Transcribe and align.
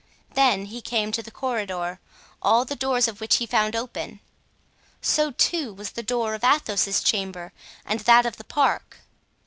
Then 0.33 0.65
he 0.65 0.81
came 0.81 1.11
to 1.11 1.21
the 1.21 1.29
corridor, 1.29 1.99
all 2.41 2.65
the 2.65 2.75
doors 2.75 3.07
of 3.07 3.21
which 3.21 3.35
he 3.35 3.45
found 3.45 3.75
open; 3.75 4.19
so, 4.99 5.29
too, 5.29 5.71
was 5.71 5.91
the 5.91 6.01
door 6.01 6.33
of 6.33 6.43
Athos's 6.43 7.03
chamber 7.03 7.53
and 7.85 7.99
that 7.99 8.25
of 8.25 8.37
the 8.37 8.43
park. 8.43 9.01